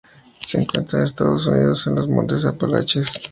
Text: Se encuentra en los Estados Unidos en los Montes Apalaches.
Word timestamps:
Se 0.47 0.59
encuentra 0.59 0.97
en 0.97 1.01
los 1.03 1.11
Estados 1.11 1.45
Unidos 1.45 1.85
en 1.85 1.93
los 1.93 2.09
Montes 2.09 2.43
Apalaches. 2.45 3.19